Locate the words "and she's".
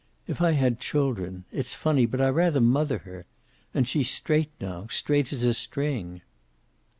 3.71-4.09